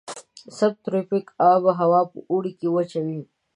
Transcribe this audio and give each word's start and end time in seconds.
سب 0.57 0.71
تروپیک 0.83 1.25
آب 1.51 1.63
هوا 1.79 2.01
په 2.11 2.17
اوړي 2.29 2.51
کې 2.59 2.67
وچه 2.75 2.99
وي. 3.05 3.19